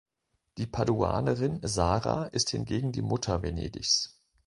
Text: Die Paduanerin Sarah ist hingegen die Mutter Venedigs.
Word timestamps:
Die 0.57 0.65
Paduanerin 0.65 1.59
Sarah 1.61 2.23
ist 2.23 2.49
hingegen 2.49 2.91
die 2.91 3.03
Mutter 3.03 3.43
Venedigs. 3.43 4.19